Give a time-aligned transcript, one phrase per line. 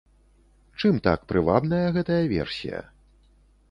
[0.81, 2.79] Чым так прывабная гэтая версія?